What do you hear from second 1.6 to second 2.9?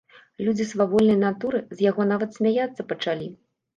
з яго нават смяяцца